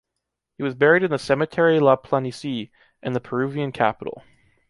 [0.57, 2.71] He was buried in the Cemetery La Planicie,
[3.03, 4.23] in the Peruvian capital.